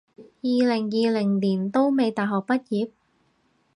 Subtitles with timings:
[0.41, 2.89] 二零二零年都未大學畢業？